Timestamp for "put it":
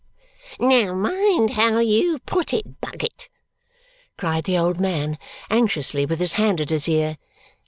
2.25-2.81